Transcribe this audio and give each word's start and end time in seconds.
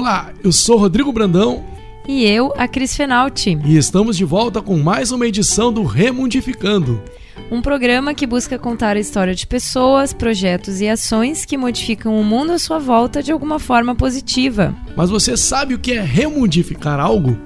Olá, 0.00 0.32
eu 0.42 0.50
sou 0.50 0.78
Rodrigo 0.78 1.12
Brandão. 1.12 1.62
E 2.08 2.24
eu, 2.24 2.54
a 2.56 2.66
Cris 2.66 2.96
Fenalti. 2.96 3.58
E 3.66 3.76
estamos 3.76 4.16
de 4.16 4.24
volta 4.24 4.62
com 4.62 4.78
mais 4.78 5.12
uma 5.12 5.26
edição 5.26 5.70
do 5.70 5.82
Remundificando. 5.82 7.02
Um 7.50 7.60
programa 7.60 8.14
que 8.14 8.26
busca 8.26 8.58
contar 8.58 8.96
a 8.96 8.98
história 8.98 9.34
de 9.34 9.46
pessoas, 9.46 10.14
projetos 10.14 10.80
e 10.80 10.88
ações 10.88 11.44
que 11.44 11.58
modificam 11.58 12.18
o 12.18 12.24
mundo 12.24 12.52
à 12.52 12.58
sua 12.58 12.78
volta 12.78 13.22
de 13.22 13.30
alguma 13.30 13.58
forma 13.58 13.94
positiva. 13.94 14.74
Mas 14.96 15.10
você 15.10 15.36
sabe 15.36 15.74
o 15.74 15.78
que 15.78 15.92
é 15.92 16.00
remundificar 16.00 16.98
algo? 16.98 17.36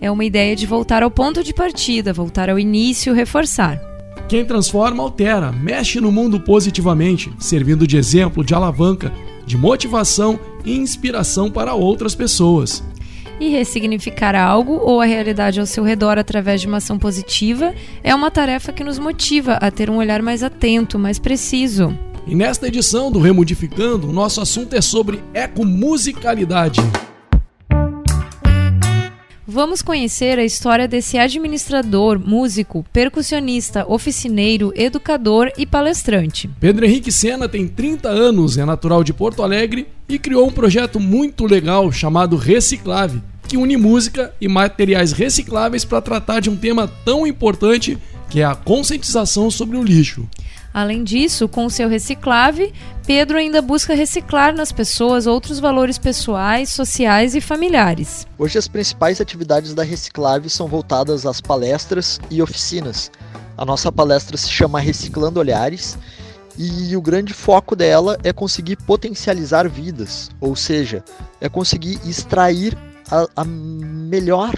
É 0.00 0.10
uma 0.10 0.24
ideia 0.24 0.56
de 0.56 0.64
voltar 0.64 1.02
ao 1.02 1.10
ponto 1.10 1.44
de 1.44 1.52
partida, 1.52 2.10
voltar 2.10 2.48
ao 2.48 2.58
início, 2.58 3.12
reforçar. 3.12 3.78
Quem 4.30 4.46
transforma, 4.46 5.02
altera, 5.02 5.52
mexe 5.52 6.00
no 6.00 6.10
mundo 6.10 6.40
positivamente, 6.40 7.30
servindo 7.38 7.86
de 7.86 7.98
exemplo, 7.98 8.42
de 8.42 8.54
alavanca, 8.54 9.12
de 9.44 9.58
motivação 9.58 10.38
e 10.68 10.76
inspiração 10.76 11.50
para 11.50 11.74
outras 11.74 12.14
pessoas. 12.14 12.82
E 13.40 13.48
ressignificar 13.48 14.34
algo 14.34 14.80
ou 14.82 15.00
a 15.00 15.04
realidade 15.04 15.60
ao 15.60 15.66
seu 15.66 15.84
redor 15.84 16.18
através 16.18 16.60
de 16.60 16.66
uma 16.66 16.78
ação 16.78 16.98
positiva 16.98 17.72
é 18.02 18.14
uma 18.14 18.30
tarefa 18.30 18.72
que 18.72 18.84
nos 18.84 18.98
motiva 18.98 19.54
a 19.54 19.70
ter 19.70 19.88
um 19.88 19.96
olhar 19.96 20.20
mais 20.20 20.42
atento, 20.42 20.98
mais 20.98 21.18
preciso. 21.18 21.96
E 22.26 22.34
nesta 22.34 22.66
edição 22.66 23.10
do 23.10 23.20
Remodificando, 23.20 24.08
o 24.08 24.12
nosso 24.12 24.40
assunto 24.40 24.74
é 24.74 24.82
sobre 24.82 25.22
ecomusicalidade. 25.32 26.80
Vamos 29.50 29.80
conhecer 29.80 30.38
a 30.38 30.44
história 30.44 30.86
desse 30.86 31.16
administrador, 31.16 32.20
músico, 32.20 32.84
percussionista, 32.92 33.82
oficineiro, 33.88 34.74
educador 34.76 35.50
e 35.56 35.64
palestrante. 35.64 36.50
Pedro 36.60 36.84
Henrique 36.84 37.10
Sena 37.10 37.48
tem 37.48 37.66
30 37.66 38.10
anos, 38.10 38.58
é 38.58 38.66
natural 38.66 39.02
de 39.02 39.14
Porto 39.14 39.42
Alegre 39.42 39.88
e 40.06 40.18
criou 40.18 40.46
um 40.46 40.52
projeto 40.52 41.00
muito 41.00 41.46
legal 41.46 41.90
chamado 41.90 42.36
Reciclave, 42.36 43.22
que 43.48 43.56
une 43.56 43.78
música 43.78 44.34
e 44.38 44.46
materiais 44.46 45.12
recicláveis 45.12 45.82
para 45.82 46.02
tratar 46.02 46.40
de 46.40 46.50
um 46.50 46.56
tema 46.56 46.86
tão 47.02 47.26
importante 47.26 47.96
que 48.28 48.42
é 48.42 48.44
a 48.44 48.54
conscientização 48.54 49.50
sobre 49.50 49.78
o 49.78 49.82
lixo. 49.82 50.28
Além 50.78 51.02
disso, 51.02 51.48
com 51.48 51.68
seu 51.68 51.88
reciclave, 51.88 52.72
Pedro 53.04 53.36
ainda 53.36 53.60
busca 53.60 53.96
reciclar 53.96 54.54
nas 54.54 54.70
pessoas 54.70 55.26
outros 55.26 55.58
valores 55.58 55.98
pessoais, 55.98 56.68
sociais 56.68 57.34
e 57.34 57.40
familiares. 57.40 58.24
Hoje 58.38 58.58
as 58.58 58.68
principais 58.68 59.20
atividades 59.20 59.74
da 59.74 59.82
Reciclave 59.82 60.48
são 60.48 60.68
voltadas 60.68 61.26
às 61.26 61.40
palestras 61.40 62.20
e 62.30 62.40
oficinas. 62.40 63.10
A 63.56 63.64
nossa 63.64 63.90
palestra 63.90 64.36
se 64.36 64.48
chama 64.48 64.78
Reciclando 64.78 65.40
Olhares 65.40 65.98
e 66.56 66.96
o 66.96 67.02
grande 67.02 67.34
foco 67.34 67.74
dela 67.74 68.16
é 68.22 68.32
conseguir 68.32 68.76
potencializar 68.76 69.68
vidas, 69.68 70.30
ou 70.40 70.54
seja, 70.54 71.02
é 71.40 71.48
conseguir 71.48 71.98
extrair 72.08 72.78
a, 73.10 73.26
a 73.34 73.44
melhor 73.44 74.54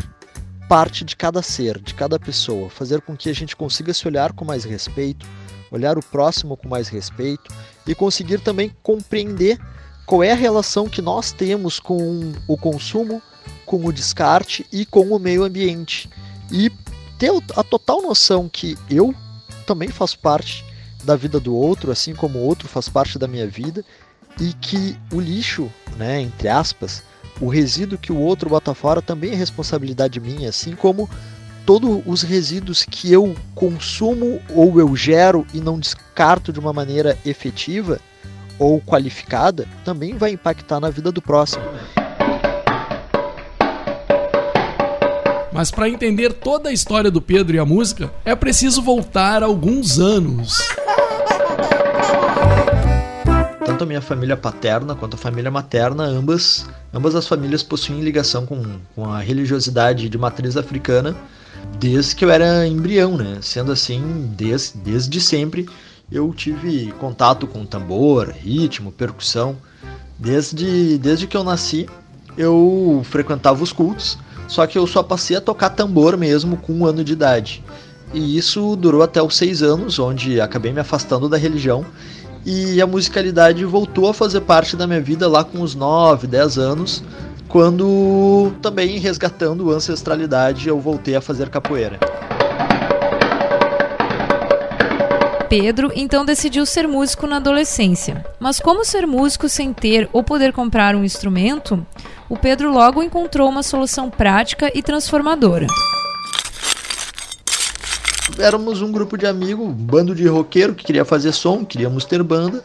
parte 0.68 1.02
de 1.02 1.16
cada 1.16 1.40
ser, 1.40 1.80
de 1.80 1.94
cada 1.94 2.18
pessoa, 2.18 2.68
fazer 2.68 3.00
com 3.00 3.16
que 3.16 3.30
a 3.30 3.34
gente 3.34 3.56
consiga 3.56 3.94
se 3.94 4.06
olhar 4.06 4.34
com 4.34 4.44
mais 4.44 4.64
respeito, 4.64 5.26
olhar 5.70 5.98
o 5.98 6.04
próximo 6.04 6.56
com 6.56 6.68
mais 6.68 6.88
respeito 6.88 7.52
e 7.86 7.94
conseguir 7.94 8.40
também 8.40 8.74
compreender 8.82 9.58
qual 10.06 10.22
é 10.22 10.32
a 10.32 10.36
relação 10.36 10.88
que 10.88 11.00
nós 11.00 11.32
temos 11.32 11.78
com 11.78 12.32
o 12.48 12.56
consumo, 12.56 13.22
com 13.64 13.84
o 13.84 13.92
descarte 13.92 14.66
e 14.72 14.84
com 14.84 15.08
o 15.08 15.18
meio 15.18 15.44
ambiente. 15.44 16.10
E 16.50 16.70
ter 17.18 17.30
a 17.54 17.62
total 17.62 18.02
noção 18.02 18.48
que 18.48 18.76
eu 18.90 19.14
também 19.66 19.88
faço 19.88 20.18
parte 20.18 20.64
da 21.04 21.14
vida 21.14 21.38
do 21.38 21.54
outro, 21.54 21.92
assim 21.92 22.14
como 22.14 22.38
o 22.38 22.42
outro 22.42 22.66
faz 22.66 22.88
parte 22.88 23.18
da 23.18 23.28
minha 23.28 23.46
vida, 23.46 23.84
e 24.40 24.52
que 24.54 24.98
o 25.12 25.20
lixo, 25.20 25.70
né, 25.96 26.20
entre 26.20 26.48
aspas, 26.48 27.02
o 27.40 27.48
resíduo 27.48 27.98
que 27.98 28.12
o 28.12 28.18
outro 28.18 28.50
bota 28.50 28.74
fora 28.74 29.00
também 29.00 29.32
é 29.32 29.34
responsabilidade 29.34 30.20
minha, 30.20 30.48
assim 30.48 30.74
como 30.74 31.08
todos 31.66 32.02
os 32.06 32.22
resíduos 32.22 32.84
que 32.84 33.12
eu 33.12 33.34
consumo 33.54 34.40
ou 34.50 34.78
eu 34.80 34.94
gero 34.96 35.46
e 35.54 35.60
não 35.60 35.78
descarto 35.78 36.52
de 36.52 36.58
uma 36.58 36.72
maneira 36.72 37.18
efetiva 37.24 38.00
ou 38.58 38.80
qualificada 38.80 39.66
também 39.84 40.16
vai 40.16 40.32
impactar 40.32 40.80
na 40.80 40.90
vida 40.90 41.10
do 41.10 41.22
próximo. 41.22 41.64
Mas 45.52 45.70
para 45.70 45.88
entender 45.88 46.32
toda 46.32 46.68
a 46.68 46.72
história 46.72 47.10
do 47.10 47.20
Pedro 47.20 47.56
e 47.56 47.58
a 47.58 47.64
música, 47.64 48.10
é 48.24 48.34
preciso 48.34 48.80
voltar 48.80 49.42
alguns 49.42 49.98
anos. 49.98 50.56
Tanto 53.64 53.84
a 53.84 53.86
minha 53.86 54.00
família 54.00 54.36
paterna 54.36 54.94
quanto 54.94 55.14
a 55.14 55.18
família 55.18 55.50
materna, 55.50 56.04
ambas, 56.04 56.68
ambas 56.94 57.14
as 57.14 57.26
famílias 57.26 57.62
possuem 57.62 58.00
ligação 58.00 58.46
com, 58.46 58.62
com 58.94 59.10
a 59.10 59.20
religiosidade 59.20 60.08
de 60.08 60.18
matriz 60.18 60.56
africana 60.56 61.16
desde 61.80 62.14
que 62.14 62.24
eu 62.24 62.30
era 62.30 62.66
embrião, 62.66 63.16
né? 63.16 63.38
Sendo 63.40 63.72
assim, 63.72 64.30
desde, 64.36 64.76
desde 64.78 65.20
sempre 65.20 65.66
eu 66.12 66.32
tive 66.34 66.92
contato 66.98 67.46
com 67.46 67.64
tambor, 67.64 68.28
ritmo, 68.28 68.92
percussão. 68.92 69.56
Desde, 70.18 70.98
desde 70.98 71.26
que 71.26 71.36
eu 71.36 71.42
nasci, 71.42 71.88
eu 72.36 73.00
frequentava 73.04 73.62
os 73.62 73.72
cultos, 73.72 74.18
só 74.46 74.66
que 74.66 74.76
eu 74.76 74.86
só 74.86 75.02
passei 75.02 75.38
a 75.38 75.40
tocar 75.40 75.70
tambor 75.70 76.18
mesmo 76.18 76.58
com 76.58 76.74
um 76.74 76.84
ano 76.84 77.02
de 77.02 77.14
idade. 77.14 77.64
E 78.12 78.36
isso 78.36 78.76
durou 78.76 79.02
até 79.02 79.22
os 79.22 79.34
seis 79.34 79.62
anos, 79.62 79.98
onde 79.98 80.38
acabei 80.38 80.72
me 80.72 80.80
afastando 80.80 81.28
da 81.28 81.38
religião 81.38 81.86
e 82.44 82.80
a 82.80 82.86
musicalidade 82.86 83.64
voltou 83.64 84.08
a 84.08 84.14
fazer 84.14 84.40
parte 84.40 84.76
da 84.76 84.86
minha 84.86 85.00
vida 85.00 85.28
lá 85.28 85.44
com 85.44 85.58
uns 85.58 85.74
9, 85.74 86.26
10 86.26 86.58
anos, 86.58 87.02
quando 87.50 88.52
também 88.62 88.96
resgatando 88.98 89.72
ancestralidade 89.72 90.68
eu 90.68 90.78
voltei 90.78 91.16
a 91.16 91.20
fazer 91.20 91.48
capoeira. 91.48 91.98
Pedro 95.48 95.90
então 95.96 96.24
decidiu 96.24 96.64
ser 96.64 96.86
músico 96.86 97.26
na 97.26 97.36
adolescência. 97.36 98.24
Mas 98.38 98.60
como 98.60 98.84
ser 98.84 99.04
músico 99.04 99.48
sem 99.48 99.72
ter 99.72 100.08
ou 100.12 100.22
poder 100.22 100.52
comprar 100.52 100.94
um 100.94 101.02
instrumento? 101.02 101.84
O 102.28 102.36
Pedro 102.36 102.72
logo 102.72 103.02
encontrou 103.02 103.48
uma 103.48 103.64
solução 103.64 104.08
prática 104.08 104.70
e 104.72 104.80
transformadora. 104.80 105.66
Éramos 108.38 108.80
um 108.80 108.92
grupo 108.92 109.18
de 109.18 109.26
amigos, 109.26 109.66
um 109.66 109.72
bando 109.72 110.14
de 110.14 110.28
roqueiro 110.28 110.72
que 110.72 110.84
queria 110.84 111.04
fazer 111.04 111.32
som, 111.32 111.64
queríamos 111.64 112.04
ter 112.04 112.22
banda, 112.22 112.62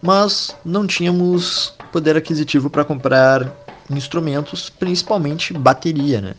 mas 0.00 0.54
não 0.64 0.86
tínhamos 0.86 1.74
poder 1.90 2.16
aquisitivo 2.16 2.70
para 2.70 2.84
comprar 2.84 3.52
instrumentos, 3.90 4.70
principalmente 4.70 5.52
bateria, 5.52 6.20
né? 6.20 6.34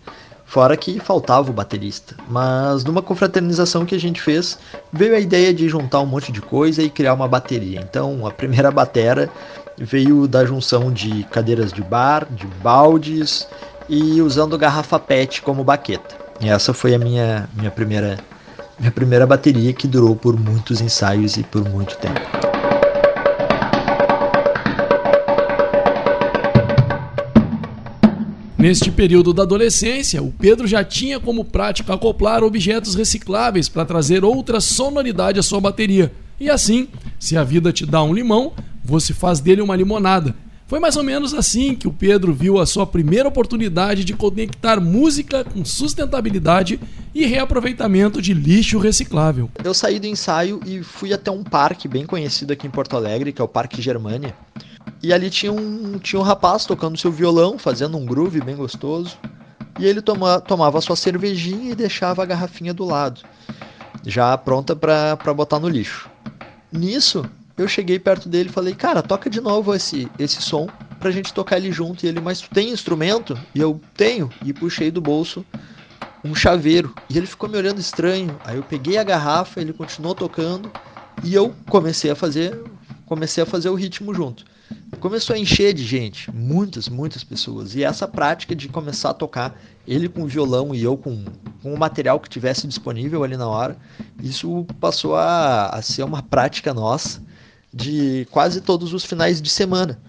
Fora 0.45 0.75
que 0.75 0.99
faltava 0.99 1.51
o 1.51 1.53
baterista. 1.53 2.15
Mas 2.27 2.83
numa 2.83 3.03
confraternização 3.03 3.85
que 3.85 3.93
a 3.93 3.99
gente 3.99 4.19
fez, 4.19 4.57
veio 4.91 5.15
a 5.15 5.19
ideia 5.19 5.53
de 5.53 5.69
juntar 5.69 5.99
um 5.99 6.07
monte 6.07 6.31
de 6.31 6.41
coisa 6.41 6.81
e 6.81 6.89
criar 6.89 7.13
uma 7.13 7.27
bateria. 7.27 7.79
Então 7.79 8.25
a 8.25 8.31
primeira 8.31 8.71
batera 8.71 9.29
veio 9.77 10.27
da 10.27 10.43
junção 10.43 10.91
de 10.91 11.23
cadeiras 11.25 11.71
de 11.71 11.83
bar, 11.83 12.27
de 12.31 12.47
baldes 12.63 13.47
e 13.87 14.21
usando 14.21 14.57
garrafa 14.57 14.99
PET 14.99 15.41
como 15.43 15.63
baqueta. 15.63 16.17
E 16.41 16.49
essa 16.49 16.73
foi 16.73 16.95
a 16.95 16.99
minha, 16.99 17.47
minha 17.53 17.69
primeira 17.69 18.17
minha 18.79 18.91
primeira 18.91 19.27
bateria 19.27 19.73
que 19.73 19.87
durou 19.87 20.15
por 20.15 20.39
muitos 20.39 20.79
ensaios 20.79 21.35
e 21.35 21.43
por 21.43 21.67
muito 21.67 21.97
tempo. 21.97 22.48
Neste 28.59 28.91
período 28.91 29.33
da 29.33 29.43
adolescência, 29.43 30.21
o 30.21 30.33
Pedro 30.33 30.67
já 30.67 30.83
tinha 30.83 31.17
como 31.17 31.45
prática 31.45 31.93
acoplar 31.93 32.43
objetos 32.43 32.93
recicláveis 32.93 33.69
para 33.69 33.85
trazer 33.85 34.25
outra 34.25 34.59
sonoridade 34.59 35.39
à 35.39 35.41
sua 35.41 35.61
bateria. 35.61 36.11
E 36.37 36.49
assim, 36.49 36.89
se 37.17 37.37
a 37.37 37.43
vida 37.45 37.71
te 37.71 37.85
dá 37.85 38.03
um 38.03 38.13
limão, 38.13 38.51
você 38.83 39.13
faz 39.13 39.39
dele 39.39 39.61
uma 39.61 39.77
limonada. 39.77 40.35
Foi 40.67 40.77
mais 40.77 40.97
ou 40.97 41.03
menos 41.03 41.33
assim 41.33 41.73
que 41.73 41.87
o 41.87 41.93
Pedro 41.93 42.33
viu 42.33 42.59
a 42.59 42.65
sua 42.65 42.85
primeira 42.85 43.29
oportunidade 43.29 44.03
de 44.03 44.11
conectar 44.11 44.81
música 44.81 45.45
com 45.45 45.63
sustentabilidade 45.63 46.81
e 47.13 47.25
reaproveitamento 47.25 48.21
de 48.21 48.33
lixo 48.33 48.77
reciclável. 48.77 49.49
Eu 49.63 49.73
saí 49.73 49.99
do 49.99 50.07
ensaio 50.07 50.59
e 50.65 50.83
fui 50.83 51.13
até 51.13 51.31
um 51.31 51.43
parque 51.43 51.87
bem 51.87 52.05
conhecido 52.05 52.53
aqui 52.53 52.67
em 52.67 52.71
Porto 52.71 52.95
Alegre, 52.95 53.31
que 53.33 53.41
é 53.41 53.43
o 53.43 53.47
Parque 53.47 53.81
Germânia. 53.81 54.35
E 55.01 55.13
ali 55.13 55.29
tinha 55.29 55.51
um, 55.51 55.97
tinha 55.99 56.19
um 56.19 56.23
rapaz 56.23 56.65
tocando 56.65 56.97
seu 56.97 57.11
violão, 57.11 57.57
fazendo 57.57 57.97
um 57.97 58.05
groove 58.05 58.41
bem 58.41 58.55
gostoso. 58.55 59.17
E 59.79 59.85
ele 59.85 60.01
toma, 60.01 60.41
tomava 60.41 60.81
sua 60.81 60.95
cervejinha 60.95 61.71
e 61.71 61.75
deixava 61.75 62.21
a 62.21 62.25
garrafinha 62.25 62.73
do 62.73 62.83
lado, 62.83 63.21
já 64.05 64.37
pronta 64.37 64.75
para 64.75 65.33
botar 65.33 65.57
no 65.57 65.69
lixo. 65.69 66.09
Nisso, 66.69 67.23
eu 67.57 67.67
cheguei 67.67 67.97
perto 67.97 68.27
dele 68.27 68.49
e 68.49 68.51
falei, 68.51 68.75
cara, 68.75 69.01
toca 69.01 69.29
de 69.29 69.39
novo 69.39 69.73
esse, 69.73 70.09
esse 70.19 70.41
som 70.41 70.67
pra 70.99 71.11
gente 71.11 71.33
tocar 71.33 71.57
ele 71.57 71.71
junto. 71.71 72.05
E 72.05 72.09
ele, 72.09 72.19
mas 72.19 72.41
tu 72.41 72.49
tem 72.49 72.69
instrumento? 72.71 73.39
E 73.55 73.59
eu 73.61 73.79
tenho. 73.95 74.29
E 74.45 74.51
puxei 74.51 74.91
do 74.91 74.99
bolso 74.99 75.45
um 76.23 76.35
chaveiro. 76.35 76.93
E 77.09 77.17
ele 77.17 77.27
ficou 77.27 77.49
me 77.49 77.57
olhando 77.57 77.79
estranho. 77.79 78.37
Aí 78.43 78.57
eu 78.57 78.63
peguei 78.63 78.97
a 78.97 79.03
garrafa, 79.03 79.61
ele 79.61 79.73
continuou 79.73 80.15
tocando. 80.15 80.71
E 81.23 81.33
eu 81.33 81.53
comecei 81.67 82.11
a 82.11 82.15
fazer 82.15 82.63
comecei 83.09 83.41
a 83.41 83.45
fazer 83.45 83.69
o 83.69 83.75
ritmo 83.75 84.13
junto. 84.13 84.45
começou 84.99 85.35
a 85.35 85.39
encher 85.39 85.73
de 85.73 85.83
gente, 85.83 86.31
muitas, 86.31 86.87
muitas 86.87 87.23
pessoas. 87.23 87.73
E 87.73 87.83
essa 87.83 88.07
prática 88.07 88.55
de 88.55 88.69
começar 88.69 89.09
a 89.09 89.13
tocar, 89.15 89.59
ele 89.87 90.07
com 90.07 90.27
violão 90.27 90.75
e 90.75 90.83
eu 90.83 90.95
com, 90.95 91.25
com 91.63 91.73
o 91.73 91.77
material 91.77 92.19
que 92.19 92.29
tivesse 92.29 92.67
disponível 92.67 93.23
ali 93.23 93.35
na 93.35 93.47
hora, 93.47 93.75
isso 94.21 94.63
passou 94.79 95.15
a, 95.15 95.69
a 95.69 95.81
ser 95.81 96.03
uma 96.03 96.21
prática 96.21 96.71
nossa 96.71 97.19
de 97.73 98.27
quase 98.29 98.61
todos 98.61 98.93
os 98.93 99.03
finais 99.03 99.41
de 99.41 99.49
semana. 99.49 99.99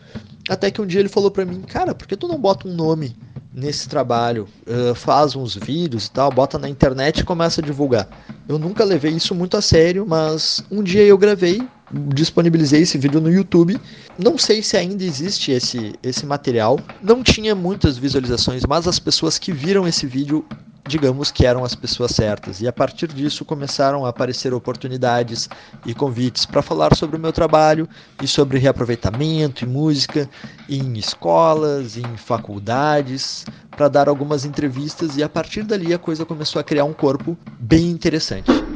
Até 0.46 0.70
que 0.70 0.82
um 0.82 0.86
dia 0.86 1.00
ele 1.00 1.08
falou 1.08 1.30
para 1.30 1.46
mim, 1.46 1.62
cara, 1.62 1.94
por 1.94 2.06
que 2.06 2.16
tu 2.16 2.28
não 2.28 2.38
bota 2.38 2.68
um 2.68 2.74
nome 2.74 3.16
nesse 3.52 3.88
trabalho, 3.88 4.48
uh, 4.66 4.94
faz 4.94 5.34
uns 5.34 5.56
vídeos 5.56 6.06
e 6.06 6.10
tal, 6.10 6.30
bota 6.30 6.58
na 6.58 6.68
internet 6.68 7.20
e 7.20 7.24
começa 7.24 7.60
a 7.60 7.64
divulgar. 7.64 8.08
Eu 8.48 8.58
nunca 8.58 8.84
levei 8.84 9.12
isso 9.12 9.34
muito 9.34 9.56
a 9.56 9.62
sério, 9.62 10.06
mas 10.08 10.64
um 10.70 10.82
dia 10.82 11.02
eu 11.02 11.18
gravei, 11.18 11.60
disponibilizei 11.92 12.82
esse 12.82 12.96
vídeo 12.96 13.20
no 13.20 13.30
YouTube. 13.30 13.80
Não 14.18 14.38
sei 14.38 14.62
se 14.62 14.76
ainda 14.76 15.02
existe 15.02 15.50
esse, 15.50 15.94
esse 16.02 16.24
material. 16.24 16.78
Não 17.02 17.22
tinha 17.22 17.54
muitas 17.54 17.98
visualizações, 17.98 18.64
mas 18.64 18.86
as 18.86 18.98
pessoas 18.98 19.38
que 19.38 19.52
viram 19.52 19.86
esse 19.86 20.06
vídeo 20.06 20.44
digamos 20.86 21.30
que 21.30 21.46
eram 21.46 21.64
as 21.64 21.74
pessoas 21.74 22.12
certas. 22.12 22.60
E 22.60 22.68
a 22.68 22.72
partir 22.72 23.08
disso 23.08 23.44
começaram 23.44 24.04
a 24.04 24.08
aparecer 24.08 24.52
oportunidades 24.52 25.48
e 25.84 25.94
convites 25.94 26.44
para 26.46 26.62
falar 26.62 26.94
sobre 26.94 27.16
o 27.16 27.20
meu 27.20 27.32
trabalho 27.32 27.88
e 28.22 28.26
sobre 28.26 28.58
reaproveitamento 28.58 29.64
e 29.64 29.66
música 29.66 30.28
em 30.68 30.98
escolas, 30.98 31.96
em 31.96 32.16
faculdades, 32.16 33.44
para 33.70 33.88
dar 33.88 34.08
algumas 34.08 34.44
entrevistas 34.44 35.16
e 35.16 35.22
a 35.22 35.28
partir 35.28 35.62
dali 35.62 35.92
a 35.94 35.98
coisa 35.98 36.24
começou 36.24 36.60
a 36.60 36.64
criar 36.64 36.84
um 36.84 36.92
corpo 36.92 37.36
bem 37.58 37.90
interessante. 37.90 38.69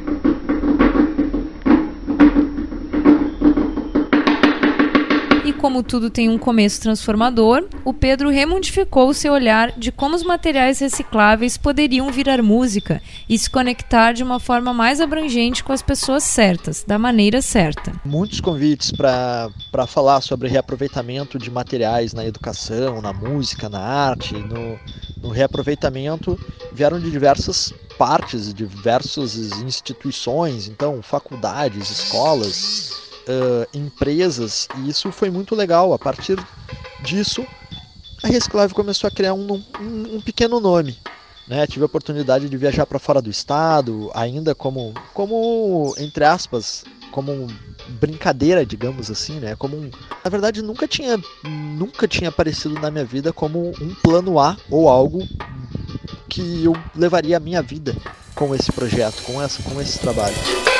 Como 5.64 5.82
tudo 5.82 6.10
tem 6.10 6.28
um 6.28 6.36
começo 6.36 6.78
transformador, 6.78 7.66
o 7.86 7.94
Pedro 7.94 8.28
remodificou 8.28 9.14
seu 9.14 9.32
olhar 9.32 9.72
de 9.78 9.90
como 9.90 10.14
os 10.14 10.22
materiais 10.22 10.78
recicláveis 10.78 11.56
poderiam 11.56 12.12
virar 12.12 12.42
música 12.42 13.00
e 13.26 13.38
se 13.38 13.48
conectar 13.48 14.12
de 14.12 14.22
uma 14.22 14.38
forma 14.38 14.74
mais 14.74 15.00
abrangente 15.00 15.64
com 15.64 15.72
as 15.72 15.80
pessoas 15.80 16.22
certas, 16.22 16.84
da 16.86 16.98
maneira 16.98 17.40
certa. 17.40 17.94
Muitos 18.04 18.42
convites 18.42 18.92
para 18.92 19.86
falar 19.86 20.20
sobre 20.20 20.50
reaproveitamento 20.50 21.38
de 21.38 21.50
materiais 21.50 22.12
na 22.12 22.26
educação, 22.26 23.00
na 23.00 23.14
música, 23.14 23.66
na 23.66 23.80
arte, 23.80 24.34
no, 24.34 24.78
no 25.22 25.30
reaproveitamento 25.30 26.38
vieram 26.74 27.00
de 27.00 27.10
diversas 27.10 27.72
partes, 27.96 28.52
diversas 28.52 29.34
instituições, 29.62 30.68
então 30.68 31.00
faculdades, 31.00 31.90
escolas, 31.90 33.03
uh, 33.28 33.76
empresas, 33.76 34.68
e 34.78 34.88
isso 34.88 35.10
foi 35.12 35.30
muito 35.30 35.54
legal. 35.54 35.92
A 35.92 35.98
partir 35.98 36.38
disso, 37.02 37.46
a 38.22 38.28
Reciclave 38.28 38.74
começou 38.74 39.08
a 39.08 39.10
criar 39.10 39.34
um, 39.34 39.62
um, 39.80 40.16
um 40.16 40.20
pequeno 40.20 40.60
nome. 40.60 40.96
Né? 41.46 41.66
Tive 41.66 41.82
a 41.82 41.86
oportunidade 41.86 42.48
de 42.48 42.56
viajar 42.56 42.86
para 42.86 42.98
fora 42.98 43.20
do 43.20 43.28
estado, 43.28 44.10
ainda 44.14 44.54
como, 44.54 44.94
como 45.12 45.94
entre 45.98 46.24
aspas, 46.24 46.84
como 47.10 47.48
brincadeira, 48.00 48.64
digamos 48.64 49.10
assim, 49.10 49.38
né? 49.38 49.54
Como 49.54 49.76
um... 49.76 49.90
na 50.24 50.30
verdade 50.30 50.62
nunca 50.62 50.88
tinha 50.88 51.20
nunca 51.44 52.08
tinha 52.08 52.30
aparecido 52.30 52.74
na 52.80 52.90
minha 52.90 53.04
vida 53.04 53.32
como 53.32 53.72
um 53.80 53.94
plano 54.02 54.40
A 54.40 54.56
ou 54.70 54.88
algo 54.88 55.26
que 56.28 56.64
eu 56.64 56.72
levaria 56.96 57.36
a 57.36 57.40
minha 57.40 57.62
vida 57.62 57.94
com 58.34 58.54
esse 58.54 58.72
projeto, 58.72 59.22
com 59.22 59.40
essa 59.40 59.62
com 59.62 59.80
esse 59.80 59.98
trabalho. 59.98 60.73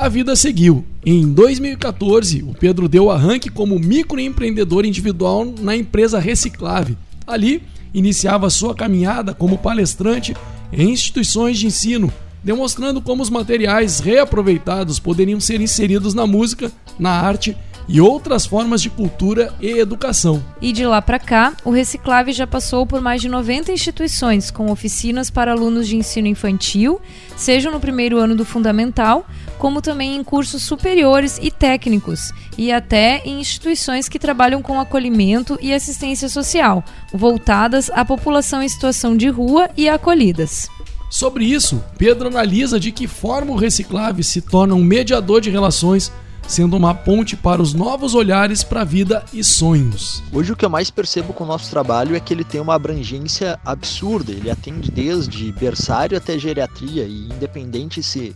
A 0.00 0.08
vida 0.08 0.34
seguiu. 0.34 0.82
Em 1.04 1.30
2014, 1.30 2.42
o 2.42 2.54
Pedro 2.54 2.88
deu 2.88 3.10
arranque 3.10 3.50
como 3.50 3.78
microempreendedor 3.78 4.86
individual 4.86 5.52
na 5.60 5.76
empresa 5.76 6.18
Reciclave. 6.18 6.96
Ali, 7.26 7.62
iniciava 7.92 8.48
sua 8.48 8.74
caminhada 8.74 9.34
como 9.34 9.58
palestrante 9.58 10.34
em 10.72 10.88
instituições 10.88 11.58
de 11.58 11.66
ensino, 11.66 12.10
demonstrando 12.42 13.02
como 13.02 13.22
os 13.22 13.28
materiais 13.28 14.00
reaproveitados 14.00 14.98
poderiam 14.98 15.38
ser 15.38 15.60
inseridos 15.60 16.14
na 16.14 16.26
música, 16.26 16.72
na 16.98 17.10
arte 17.10 17.54
e 17.86 18.00
outras 18.00 18.46
formas 18.46 18.80
de 18.80 18.88
cultura 18.88 19.52
e 19.60 19.78
educação. 19.78 20.42
E 20.62 20.72
de 20.72 20.86
lá 20.86 21.02
para 21.02 21.18
cá, 21.18 21.54
o 21.64 21.70
Reciclave 21.70 22.32
já 22.32 22.46
passou 22.46 22.86
por 22.86 23.00
mais 23.00 23.20
de 23.20 23.28
90 23.28 23.72
instituições, 23.72 24.50
com 24.50 24.70
oficinas 24.70 25.28
para 25.28 25.52
alunos 25.52 25.88
de 25.88 25.96
ensino 25.96 26.28
infantil, 26.28 27.00
seja 27.36 27.70
no 27.70 27.80
primeiro 27.80 28.16
ano 28.18 28.34
do 28.34 28.44
fundamental, 28.44 29.26
como 29.60 29.82
também 29.82 30.16
em 30.16 30.24
cursos 30.24 30.62
superiores 30.62 31.38
e 31.40 31.50
técnicos, 31.50 32.32
e 32.56 32.72
até 32.72 33.20
em 33.26 33.40
instituições 33.40 34.08
que 34.08 34.18
trabalham 34.18 34.62
com 34.62 34.80
acolhimento 34.80 35.58
e 35.60 35.74
assistência 35.74 36.30
social, 36.30 36.82
voltadas 37.12 37.90
à 37.90 38.02
população 38.02 38.62
em 38.62 38.68
situação 38.68 39.14
de 39.14 39.28
rua 39.28 39.68
e 39.76 39.86
acolhidas. 39.86 40.66
Sobre 41.10 41.44
isso, 41.44 41.84
Pedro 41.98 42.28
analisa 42.28 42.80
de 42.80 42.90
que 42.90 43.06
forma 43.06 43.52
o 43.52 43.56
Reciclave 43.56 44.24
se 44.24 44.40
torna 44.40 44.74
um 44.74 44.82
mediador 44.82 45.42
de 45.42 45.50
relações 45.50 46.10
sendo 46.48 46.76
uma 46.76 46.94
ponte 46.94 47.36
para 47.36 47.60
os 47.60 47.74
novos 47.74 48.14
olhares 48.14 48.64
para 48.64 48.80
a 48.80 48.84
vida 48.84 49.24
e 49.32 49.44
sonhos. 49.44 50.22
Hoje 50.32 50.52
o 50.52 50.56
que 50.56 50.64
eu 50.64 50.70
mais 50.70 50.90
percebo 50.90 51.32
com 51.32 51.44
o 51.44 51.46
nosso 51.46 51.70
trabalho 51.70 52.16
é 52.16 52.20
que 52.20 52.32
ele 52.32 52.44
tem 52.44 52.60
uma 52.60 52.74
abrangência 52.74 53.60
absurda. 53.64 54.32
Ele 54.32 54.50
atende 54.50 54.90
desde 54.90 55.52
berçário 55.52 56.16
até 56.16 56.36
geriatria 56.38 57.04
e 57.04 57.26
independente 57.26 58.02
se 58.02 58.34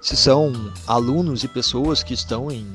se 0.00 0.16
são 0.16 0.72
alunos 0.86 1.44
e 1.44 1.48
pessoas 1.48 2.02
que 2.02 2.14
estão 2.14 2.50
em 2.50 2.66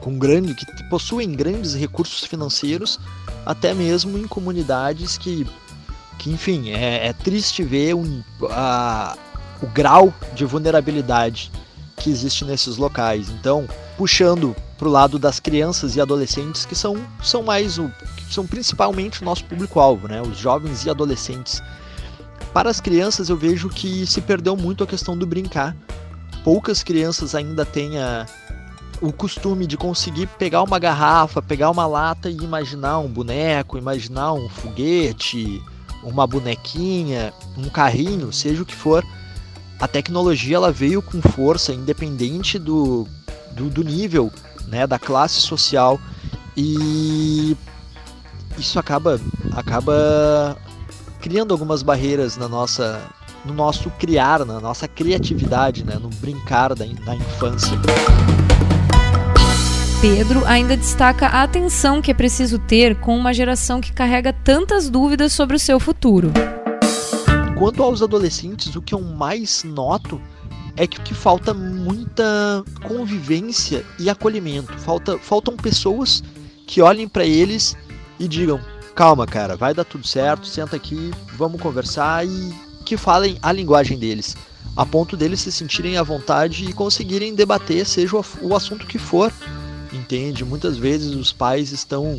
com 0.00 0.18
grande 0.18 0.54
que 0.54 0.66
possuem 0.88 1.32
grandes 1.32 1.74
recursos 1.74 2.24
financeiros, 2.24 2.98
até 3.44 3.74
mesmo 3.74 4.16
em 4.16 4.26
comunidades 4.26 5.18
que 5.18 5.46
que 6.18 6.30
enfim 6.30 6.70
é, 6.70 7.08
é 7.08 7.12
triste 7.12 7.62
ver 7.62 7.94
um, 7.94 8.22
a, 8.50 9.16
o 9.62 9.66
grau 9.66 10.12
de 10.34 10.44
vulnerabilidade 10.44 11.50
que 11.96 12.10
existe 12.10 12.44
nesses 12.44 12.76
locais. 12.76 13.28
Então, 13.28 13.68
puxando 13.96 14.54
para 14.76 14.88
o 14.88 14.90
lado 14.90 15.18
das 15.18 15.40
crianças 15.40 15.96
e 15.96 16.00
adolescentes 16.00 16.64
que 16.64 16.74
são, 16.74 16.96
são 17.22 17.42
mais 17.42 17.78
o 17.78 17.90
são 18.30 18.46
principalmente 18.46 19.22
o 19.22 19.24
nosso 19.24 19.44
público-alvo, 19.44 20.06
né? 20.06 20.20
Os 20.20 20.36
jovens 20.38 20.84
e 20.84 20.90
adolescentes. 20.90 21.62
Para 22.52 22.70
as 22.70 22.80
crianças 22.80 23.28
eu 23.28 23.36
vejo 23.36 23.68
que 23.68 24.06
se 24.06 24.20
perdeu 24.20 24.56
muito 24.56 24.84
a 24.84 24.86
questão 24.86 25.16
do 25.16 25.26
brincar. 25.26 25.76
Poucas 26.44 26.82
crianças 26.82 27.34
ainda 27.34 27.64
têm 27.64 27.98
a, 27.98 28.26
o 29.00 29.12
costume 29.12 29.66
de 29.66 29.76
conseguir 29.76 30.26
pegar 30.26 30.62
uma 30.62 30.78
garrafa, 30.78 31.42
pegar 31.42 31.70
uma 31.70 31.86
lata 31.86 32.30
e 32.30 32.36
imaginar 32.36 32.98
um 32.98 33.08
boneco, 33.08 33.78
imaginar 33.78 34.32
um 34.32 34.48
foguete, 34.48 35.62
uma 36.02 36.26
bonequinha, 36.26 37.32
um 37.56 37.68
carrinho, 37.68 38.32
seja 38.32 38.62
o 38.62 38.66
que 38.66 38.74
for. 38.74 39.04
A 39.78 39.86
tecnologia 39.86 40.56
ela 40.56 40.72
veio 40.72 41.00
com 41.00 41.20
força, 41.20 41.72
independente 41.72 42.58
do, 42.58 43.06
do, 43.52 43.70
do 43.70 43.84
nível, 43.84 44.32
né, 44.66 44.86
da 44.86 44.98
classe 44.98 45.40
social. 45.40 46.00
E 46.56 47.56
isso 48.56 48.78
acaba 48.78 49.20
acaba 49.52 50.56
criando 51.20 51.52
algumas 51.52 51.82
barreiras 51.82 52.36
na 52.36 52.48
nossa 52.48 53.08
no 53.44 53.54
nosso 53.54 53.90
criar, 53.90 54.44
na 54.44 54.60
nossa 54.60 54.86
criatividade, 54.86 55.84
né, 55.84 55.98
no 56.00 56.08
brincar 56.08 56.74
da, 56.74 56.84
da 56.84 57.14
infância. 57.14 57.78
Pedro 60.00 60.44
ainda 60.46 60.76
destaca 60.76 61.26
a 61.26 61.42
atenção 61.42 62.00
que 62.00 62.10
é 62.10 62.14
preciso 62.14 62.58
ter 62.58 63.00
com 63.00 63.16
uma 63.16 63.34
geração 63.34 63.80
que 63.80 63.92
carrega 63.92 64.32
tantas 64.32 64.88
dúvidas 64.88 65.32
sobre 65.32 65.56
o 65.56 65.58
seu 65.58 65.80
futuro. 65.80 66.32
Quanto 67.58 67.82
aos 67.82 68.00
adolescentes, 68.00 68.76
o 68.76 68.82
que 68.82 68.94
eu 68.94 69.00
mais 69.00 69.64
noto 69.64 70.20
é 70.76 70.86
que, 70.86 71.00
que 71.00 71.12
falta 71.12 71.52
muita 71.52 72.62
convivência 72.86 73.84
e 73.98 74.08
acolhimento. 74.08 74.72
Falta, 74.78 75.18
faltam 75.18 75.56
pessoas 75.56 76.22
que 76.64 76.80
olhem 76.80 77.08
para 77.08 77.24
eles 77.24 77.76
e 78.20 78.28
digam: 78.28 78.60
calma, 78.94 79.26
cara, 79.26 79.56
vai 79.56 79.74
dar 79.74 79.84
tudo 79.84 80.06
certo, 80.06 80.46
senta 80.46 80.76
aqui, 80.76 81.10
vamos 81.36 81.60
conversar 81.60 82.24
e 82.24 82.67
que 82.88 82.96
falem 82.96 83.38
a 83.42 83.52
linguagem 83.52 83.98
deles, 83.98 84.34
a 84.74 84.86
ponto 84.86 85.14
deles 85.14 85.40
se 85.40 85.52
sentirem 85.52 85.98
à 85.98 86.02
vontade 86.02 86.64
e 86.64 86.72
conseguirem 86.72 87.34
debater, 87.34 87.84
seja 87.84 88.16
o 88.40 88.56
assunto 88.56 88.86
que 88.86 88.98
for. 88.98 89.30
Entende? 89.92 90.42
Muitas 90.42 90.78
vezes 90.78 91.14
os 91.14 91.32
pais 91.32 91.70
estão 91.70 92.16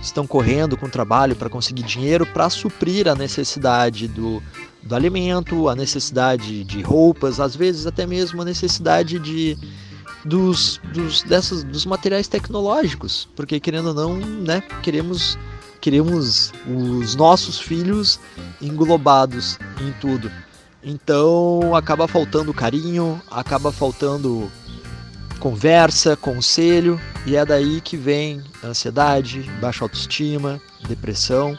estão 0.00 0.26
correndo 0.26 0.76
com 0.76 0.88
trabalho 0.88 1.34
para 1.34 1.48
conseguir 1.48 1.82
dinheiro 1.82 2.26
para 2.26 2.50
suprir 2.50 3.08
a 3.08 3.14
necessidade 3.14 4.06
do, 4.06 4.42
do 4.82 4.94
alimento, 4.94 5.68
a 5.68 5.74
necessidade 5.74 6.62
de 6.62 6.82
roupas, 6.82 7.40
às 7.40 7.56
vezes 7.56 7.86
até 7.86 8.06
mesmo 8.06 8.42
a 8.42 8.44
necessidade 8.44 9.18
de 9.18 9.56
dos, 10.24 10.80
dos, 10.92 11.22
dessas, 11.22 11.64
dos 11.64 11.86
materiais 11.86 12.28
tecnológicos, 12.28 13.28
porque 13.34 13.58
querendo 13.58 13.88
ou 13.88 13.94
não, 13.94 14.16
né, 14.16 14.62
queremos 14.82 15.38
queremos 15.84 16.50
os 16.66 17.14
nossos 17.14 17.60
filhos 17.60 18.18
englobados 18.58 19.58
em 19.78 19.92
tudo. 20.00 20.32
Então 20.82 21.76
acaba 21.76 22.08
faltando 22.08 22.54
carinho, 22.54 23.20
acaba 23.30 23.70
faltando 23.70 24.50
conversa, 25.38 26.16
conselho, 26.16 26.98
e 27.26 27.36
é 27.36 27.44
daí 27.44 27.82
que 27.82 27.98
vem 27.98 28.42
ansiedade, 28.64 29.42
baixa 29.60 29.84
autoestima, 29.84 30.58
depressão. 30.88 31.58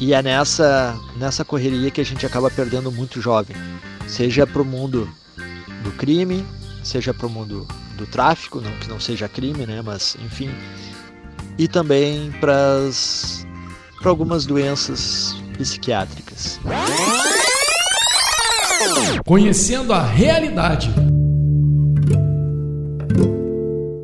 E 0.00 0.12
é 0.12 0.20
nessa, 0.20 0.98
nessa 1.16 1.44
correria 1.44 1.92
que 1.92 2.00
a 2.00 2.04
gente 2.04 2.26
acaba 2.26 2.50
perdendo 2.50 2.90
muito 2.90 3.20
jovem, 3.20 3.56
seja 4.08 4.44
para 4.44 4.60
o 4.60 4.64
mundo 4.64 5.08
do 5.84 5.92
crime, 5.92 6.44
seja 6.82 7.14
para 7.14 7.28
o 7.28 7.30
mundo 7.30 7.64
do 7.96 8.06
tráfico, 8.08 8.60
não 8.60 8.72
que 8.72 8.88
não 8.88 8.98
seja 8.98 9.28
crime, 9.28 9.64
né, 9.66 9.80
mas 9.82 10.16
enfim, 10.20 10.50
e 11.58 11.66
também 11.68 12.32
para 12.40 12.80
algumas 14.04 14.46
doenças 14.46 15.36
psiquiátricas. 15.56 16.60
Conhecendo 19.24 19.92
a 19.92 20.02
realidade. 20.02 20.90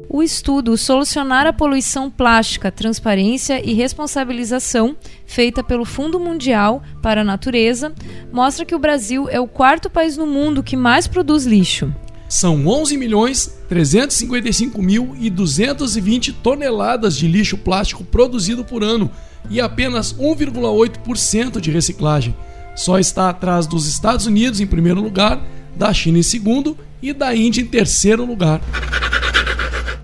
O 0.08 0.22
estudo 0.22 0.76
Solucionar 0.76 1.46
a 1.46 1.52
Poluição 1.52 2.10
Plástica, 2.10 2.70
Transparência 2.70 3.60
e 3.64 3.72
Responsabilização, 3.72 4.96
feita 5.26 5.64
pelo 5.64 5.84
Fundo 5.84 6.20
Mundial 6.20 6.82
para 7.02 7.22
a 7.22 7.24
Natureza, 7.24 7.92
mostra 8.30 8.64
que 8.64 8.74
o 8.74 8.78
Brasil 8.78 9.26
é 9.28 9.40
o 9.40 9.48
quarto 9.48 9.88
país 9.88 10.16
no 10.16 10.26
mundo 10.26 10.62
que 10.62 10.76
mais 10.76 11.06
produz 11.08 11.44
lixo. 11.44 11.92
São 12.32 12.66
11 12.66 12.96
milhões 12.96 13.52
355 13.68 14.80
mil 14.80 15.14
e 15.20 15.28
220 15.28 16.32
toneladas 16.32 17.14
de 17.14 17.28
lixo 17.28 17.58
plástico 17.58 18.02
produzido 18.02 18.64
por 18.64 18.82
ano 18.82 19.10
e 19.50 19.60
apenas 19.60 20.14
1,8% 20.14 21.60
de 21.60 21.70
reciclagem. 21.70 22.34
Só 22.74 22.98
está 22.98 23.28
atrás 23.28 23.66
dos 23.66 23.86
Estados 23.86 24.24
Unidos 24.24 24.62
em 24.62 24.66
primeiro 24.66 25.02
lugar, 25.02 25.44
da 25.76 25.92
China 25.92 26.20
em 26.20 26.22
segundo 26.22 26.74
e 27.02 27.12
da 27.12 27.36
Índia 27.36 27.60
em 27.60 27.66
terceiro 27.66 28.24
lugar. 28.24 28.62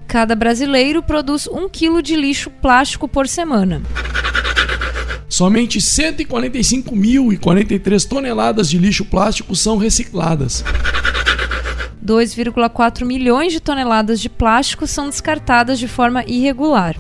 Cada 0.07 0.35
brasileiro 0.35 1.03
produz 1.03 1.49
um 1.49 1.67
quilo 1.67 2.03
de 2.03 2.15
lixo 2.15 2.51
plástico 2.51 3.09
por 3.09 3.27
semana. 3.27 3.81
Somente 5.31 5.79
145.043 5.79 8.07
toneladas 8.07 8.69
de 8.69 8.77
lixo 8.77 9.07
plástico 9.07 9.57
são 9.57 9.79
recicladas. 9.79 10.63
2,4 12.05 13.05
milhões 13.05 13.52
de 13.52 13.61
toneladas 13.61 14.21
de 14.21 14.28
plástico 14.28 14.87
são 14.87 15.07
descartadas 15.07 15.78
de 15.78 15.88
forma 15.88 16.25
irregular. 16.26 16.97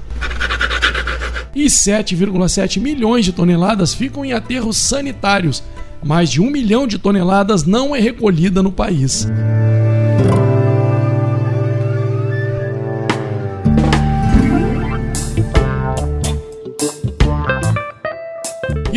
E 1.54 1.66
7,7 1.66 2.80
milhões 2.80 3.24
de 3.24 3.32
toneladas 3.32 3.94
ficam 3.94 4.24
em 4.24 4.32
aterros 4.32 4.76
sanitários. 4.76 5.62
Mais 6.02 6.30
de 6.30 6.40
um 6.40 6.50
milhão 6.50 6.86
de 6.86 6.98
toneladas 6.98 7.64
não 7.64 7.94
é 7.94 8.00
recolhida 8.00 8.62
no 8.62 8.70
país. 8.70 9.26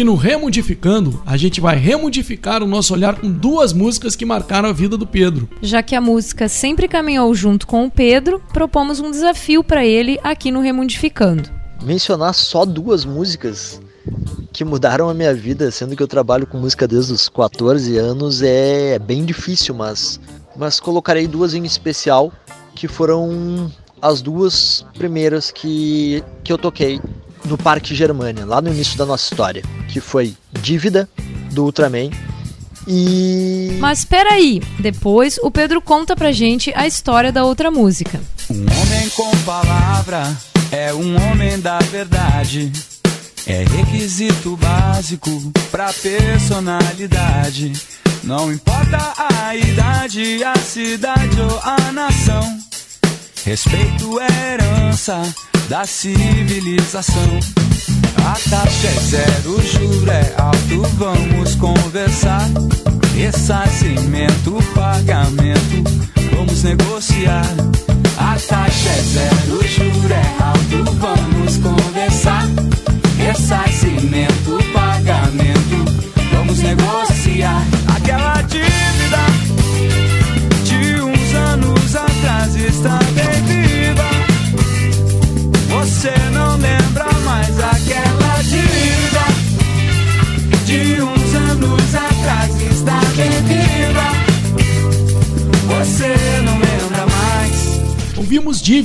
E 0.01 0.03
no 0.03 0.15
Remodificando, 0.15 1.21
a 1.27 1.37
gente 1.37 1.61
vai 1.61 1.77
remodificar 1.77 2.63
o 2.63 2.65
nosso 2.65 2.91
olhar 2.91 3.19
com 3.21 3.31
duas 3.31 3.71
músicas 3.71 4.15
que 4.15 4.25
marcaram 4.25 4.67
a 4.67 4.73
vida 4.73 4.97
do 4.97 5.05
Pedro. 5.05 5.47
Já 5.61 5.83
que 5.83 5.95
a 5.95 6.01
música 6.01 6.49
sempre 6.49 6.87
caminhou 6.87 7.31
junto 7.35 7.67
com 7.67 7.85
o 7.85 7.91
Pedro, 7.91 8.41
propomos 8.51 8.99
um 8.99 9.11
desafio 9.11 9.63
para 9.63 9.85
ele 9.85 10.19
aqui 10.23 10.49
no 10.51 10.59
Remodificando. 10.59 11.47
Mencionar 11.83 12.33
só 12.33 12.65
duas 12.65 13.05
músicas 13.05 13.79
que 14.51 14.65
mudaram 14.65 15.07
a 15.07 15.13
minha 15.13 15.35
vida, 15.35 15.69
sendo 15.69 15.95
que 15.95 16.01
eu 16.01 16.07
trabalho 16.07 16.47
com 16.47 16.57
música 16.57 16.87
desde 16.87 17.13
os 17.13 17.29
14 17.29 17.95
anos, 17.99 18.41
é 18.41 18.97
bem 18.97 19.23
difícil, 19.23 19.75
mas, 19.75 20.19
mas 20.55 20.79
colocarei 20.79 21.27
duas 21.27 21.53
em 21.53 21.63
especial, 21.63 22.33
que 22.73 22.87
foram 22.87 23.71
as 24.01 24.19
duas 24.19 24.83
primeiras 24.97 25.51
que, 25.51 26.23
que 26.43 26.51
eu 26.51 26.57
toquei 26.57 26.99
no 27.45 27.57
Parque 27.57 27.95
Germania, 27.95 28.45
lá 28.45 28.61
no 28.61 28.69
início 28.69 28.97
da 28.97 29.05
nossa 29.05 29.25
história, 29.31 29.63
que 29.87 29.99
foi 29.99 30.35
Dívida, 30.61 31.09
do 31.51 31.65
Ultraman, 31.65 32.09
e... 32.87 33.77
Mas 33.79 33.99
espera 33.99 34.33
aí, 34.33 34.61
depois 34.79 35.37
o 35.43 35.51
Pedro 35.51 35.81
conta 35.81 36.15
pra 36.15 36.31
gente 36.31 36.73
a 36.75 36.87
história 36.87 37.31
da 37.31 37.43
outra 37.43 37.69
música. 37.69 38.19
Um 38.49 38.61
homem 38.61 39.09
com 39.15 39.29
palavra 39.45 40.35
é 40.71 40.93
um 40.93 41.15
homem 41.29 41.59
da 41.59 41.79
verdade. 41.79 42.71
É 43.45 43.63
requisito 43.63 44.55
básico 44.57 45.29
pra 45.71 45.91
personalidade. 45.93 47.73
Não 48.23 48.51
importa 48.51 49.13
a 49.17 49.55
idade, 49.55 50.43
a 50.43 50.55
cidade 50.55 51.41
ou 51.41 51.59
a 51.63 51.91
nação. 51.91 52.59
Respeito 53.43 54.19
é 54.19 54.53
herança 54.53 55.21
da 55.69 55.85
civilização. 55.85 57.39
A 58.25 58.49
taxa 58.49 58.87
é 58.87 58.99
zero, 58.99 59.55
o 59.55 59.61
juro 59.61 60.11
é 60.11 60.33
alto, 60.37 60.81
vamos 60.97 61.55
conversar. 61.55 62.47
Ressarcimento, 63.15 64.57
pagamento, 64.73 65.83
vamos 66.35 66.63
negociar. 66.63 67.70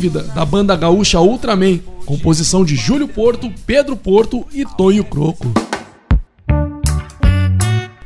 Dívida, 0.07 0.23
da 0.23 0.45
banda 0.45 0.77
gaúcha 0.77 1.21
Ultraman, 1.21 1.79
composição 2.05 2.65
de 2.65 2.77
Júlio 2.77 3.09
Porto, 3.09 3.53
Pedro 3.67 3.97
Porto 3.97 4.47
e 4.53 4.65
Tonho 4.65 5.03
Croco. 5.03 5.53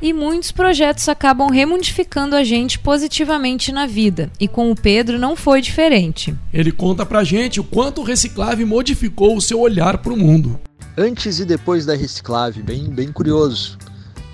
E 0.00 0.14
muitos 0.14 0.50
projetos 0.50 1.11
acabam 1.11 1.50
remodificando 1.50 2.35
a 2.35 2.42
gente 2.42 2.78
positivamente 2.78 3.71
na 3.71 3.87
vida, 3.87 4.30
e 4.40 4.49
com 4.49 4.71
o 4.71 4.75
Pedro 4.75 5.19
não 5.19 5.37
foi 5.37 5.61
diferente. 5.61 6.35
Ele 6.54 6.73
conta 6.73 7.04
pra 7.04 7.23
gente 7.23 7.61
o 7.61 7.64
quanto 7.64 8.00
o 8.00 8.04
Reciclave 8.04 8.64
modificou 8.64 9.37
o 9.37 9.40
seu 9.42 9.61
olhar 9.61 9.99
pro 9.99 10.16
mundo. 10.16 10.59
Antes 10.97 11.38
e 11.38 11.45
depois 11.45 11.85
da 11.85 11.95
Reciclave, 11.95 12.62
bem, 12.62 12.85
bem 12.85 13.12
curioso. 13.12 13.76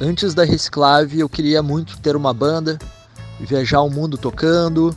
Antes 0.00 0.34
da 0.34 0.44
Reciclave 0.44 1.18
eu 1.18 1.28
queria 1.28 1.64
muito 1.64 1.98
ter 1.98 2.14
uma 2.14 2.32
banda, 2.32 2.78
viajar 3.40 3.80
o 3.80 3.90
mundo 3.90 4.16
tocando 4.16 4.96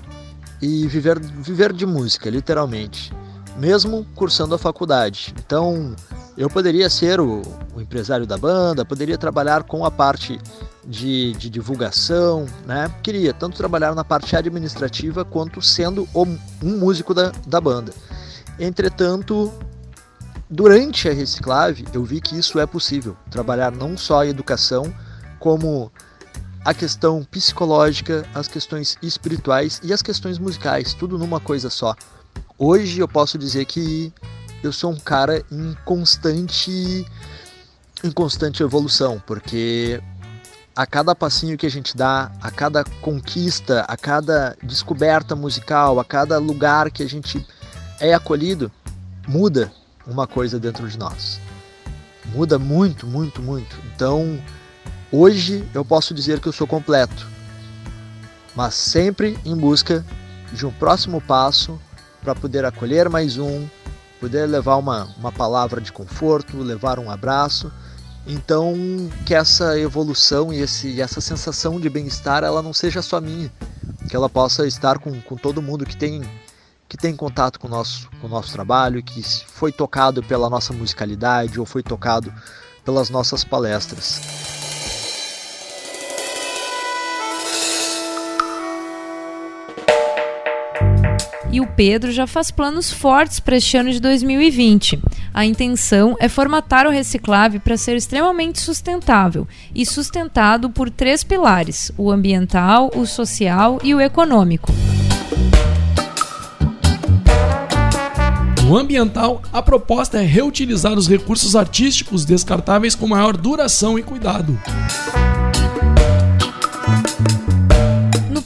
e 0.61 0.87
viver, 0.87 1.19
viver 1.19 1.73
de 1.73 1.85
música, 1.85 2.29
literalmente. 2.29 3.13
Mesmo 3.57 4.05
cursando 4.15 4.55
a 4.55 4.57
faculdade. 4.57 5.33
Então, 5.45 5.95
eu 6.37 6.49
poderia 6.49 6.89
ser 6.89 7.19
o, 7.19 7.41
o, 7.75 7.81
empresário 7.81 8.25
da 8.25 8.37
banda, 8.37 8.85
poderia 8.85 9.17
trabalhar 9.17 9.63
com 9.63 9.83
a 9.83 9.91
parte 9.91 10.39
de, 10.85 11.33
de, 11.33 11.49
divulgação, 11.49 12.45
né? 12.65 12.89
Queria 13.03 13.33
tanto 13.33 13.57
trabalhar 13.57 13.93
na 13.93 14.03
parte 14.03 14.35
administrativa 14.35 15.25
quanto 15.25 15.61
sendo 15.61 16.07
o, 16.13 16.23
um 16.63 16.77
músico 16.77 17.13
da, 17.13 17.31
da 17.45 17.59
banda. 17.59 17.91
Entretanto, 18.57 19.51
durante 20.49 21.09
a 21.09 21.13
Reciclave, 21.13 21.85
eu 21.93 22.03
vi 22.03 22.21
que 22.21 22.37
isso 22.37 22.57
é 22.59 22.65
possível. 22.65 23.17
Trabalhar 23.29 23.71
não 23.71 23.97
só 23.97 24.21
a 24.21 24.27
educação, 24.27 24.93
como 25.39 25.91
a 26.63 26.73
questão 26.73 27.23
psicológica, 27.23 28.27
as 28.33 28.47
questões 28.47 28.97
espirituais 29.01 29.79
e 29.83 29.93
as 29.93 30.01
questões 30.01 30.37
musicais, 30.37 30.93
tudo 30.93 31.17
numa 31.17 31.39
coisa 31.39 31.69
só. 31.69 31.95
Hoje 32.57 32.99
eu 32.99 33.07
posso 33.07 33.37
dizer 33.37 33.65
que 33.65 34.13
eu 34.61 34.73
sou 34.73 34.91
um 34.91 34.99
cara 34.99 35.43
em 35.51 35.75
constante 35.85 37.05
em 38.03 38.11
constante 38.11 38.63
evolução, 38.63 39.21
porque 39.25 40.01
a 40.75 40.85
cada 40.85 41.13
passinho 41.13 41.57
que 41.57 41.65
a 41.65 41.69
gente 41.69 41.95
dá, 41.95 42.31
a 42.41 42.49
cada 42.49 42.83
conquista, 43.01 43.81
a 43.81 43.97
cada 43.97 44.55
descoberta 44.63 45.35
musical, 45.35 45.99
a 45.99 46.05
cada 46.05 46.37
lugar 46.37 46.89
que 46.91 47.03
a 47.03 47.09
gente 47.09 47.45
é 47.99 48.13
acolhido, 48.13 48.71
muda 49.27 49.71
uma 50.07 50.25
coisa 50.25 50.57
dentro 50.57 50.87
de 50.87 50.97
nós. 50.97 51.39
Muda 52.33 52.57
muito, 52.57 53.05
muito, 53.05 53.41
muito. 53.41 53.75
Então, 53.93 54.39
hoje 55.11 55.67
eu 55.73 55.83
posso 55.83 56.13
dizer 56.13 56.39
que 56.39 56.47
eu 56.47 56.53
sou 56.53 56.67
completo, 56.67 57.27
mas 58.55 58.73
sempre 58.73 59.37
em 59.45 59.55
busca 59.55 60.05
de 60.51 60.65
um 60.65 60.71
próximo 60.71 61.21
passo 61.21 61.79
para 62.21 62.35
poder 62.35 62.65
acolher 62.65 63.09
mais 63.09 63.37
um, 63.37 63.67
poder 64.19 64.45
levar 64.45 64.75
uma, 64.75 65.05
uma 65.17 65.31
palavra 65.31 65.79
de 65.79 65.91
conforto, 65.91 66.57
levar 66.57 66.99
um 66.99 67.09
abraço 67.09 67.71
Então, 68.27 68.75
que 69.25 69.33
essa 69.33 69.79
evolução 69.79 70.53
e 70.53 70.59
esse, 70.59 71.01
essa 71.01 71.21
sensação 71.21 71.79
de 71.79 71.89
bem-estar 71.89 72.43
ela 72.43 72.61
não 72.61 72.73
seja 72.73 73.01
só 73.01 73.19
minha, 73.19 73.51
que 74.07 74.15
ela 74.15 74.29
possa 74.29 74.67
estar 74.67 74.99
com, 74.99 75.19
com 75.21 75.35
todo 75.35 75.61
mundo 75.61 75.85
que 75.85 75.97
tem 75.97 76.21
que 76.87 76.97
tem 76.97 77.15
contato 77.15 77.59
com 77.59 77.67
o 77.67 77.69
nosso, 77.69 78.09
com 78.19 78.27
nosso 78.27 78.51
trabalho, 78.51 79.03
que 79.03 79.21
foi 79.21 79.71
tocado 79.71 80.23
pela 80.23 80.49
nossa 80.49 80.73
musicalidade 80.73 81.59
ou 81.59 81.65
foi 81.65 81.83
tocado 81.83 82.33
pelas 82.83 83.11
nossas 83.11 83.43
palestras. 83.43 84.58
E 91.51 91.59
o 91.59 91.65
Pedro 91.65 92.11
já 92.11 92.27
faz 92.27 92.51
planos 92.51 92.91
fortes 92.91 93.39
para 93.39 93.57
este 93.57 93.75
ano 93.75 93.91
de 93.91 93.99
2020. 93.99 94.99
A 95.33 95.45
intenção 95.45 96.15
é 96.19 96.29
formatar 96.29 96.85
o 96.85 96.91
Reciclave 96.91 97.57
para 97.57 97.75
ser 97.75 97.95
extremamente 97.95 98.61
sustentável 98.61 99.47
e 99.73 99.85
sustentado 99.85 100.69
por 100.69 100.91
três 100.91 101.23
pilares: 101.23 101.91
o 101.97 102.11
ambiental, 102.11 102.91
o 102.95 103.05
social 103.05 103.79
e 103.83 103.95
o 103.95 104.01
econômico. 104.01 104.71
No 108.63 108.77
ambiental, 108.77 109.41
a 109.51 109.63
proposta 109.63 110.19
é 110.19 110.23
reutilizar 110.23 110.93
os 110.93 111.07
recursos 111.07 111.55
artísticos 111.55 112.23
descartáveis 112.23 112.93
com 112.93 113.07
maior 113.07 113.35
duração 113.35 113.97
e 113.97 114.03
cuidado. 114.03 114.59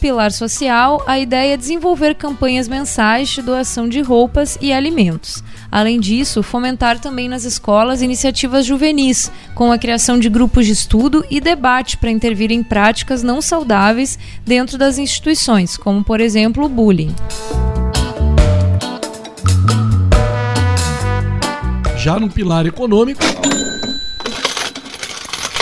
Pilar 0.04 0.34
social, 0.34 1.02
a 1.08 1.18
ideia 1.18 1.54
é 1.54 1.58
desenvolver 1.58 2.16
campanhas 2.16 2.68
mensais 2.68 3.30
de 3.30 3.42
doação 3.42 3.88
de 3.88 4.02
roupas 4.02 4.58
e 4.60 4.74
alimentos. 4.74 5.42
Além 5.72 5.98
disso, 5.98 6.44
fomentar 6.44 7.00
também 7.00 7.30
nas 7.30 7.46
escolas 7.46 8.02
iniciativas 8.02 8.66
juvenis, 8.66 9.32
com 9.56 9.72
a 9.72 9.78
criação 9.78 10.20
de 10.20 10.28
grupos 10.28 10.66
de 10.66 10.74
estudo 10.74 11.24
e 11.32 11.40
debate 11.40 11.96
para 11.96 12.12
intervir 12.12 12.52
em 12.52 12.62
práticas 12.62 13.24
não 13.24 13.42
saudáveis 13.42 14.20
dentro 14.46 14.78
das 14.78 14.98
instituições, 14.98 15.78
como 15.78 16.04
por 16.04 16.20
exemplo 16.20 16.66
o 16.66 16.70
bullying. 16.70 17.16
Já 21.96 22.20
no 22.20 22.30
pilar 22.30 22.66
econômico, 22.66 23.24